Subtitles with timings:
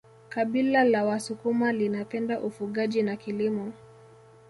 [0.29, 3.73] kabila la wasukuma linapenda ufugaji na kilimo